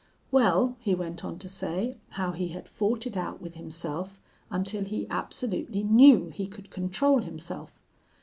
[0.31, 4.83] Well, he went on to say how he had fought it out with himself until
[4.83, 7.79] he absolutely knew he could control himself.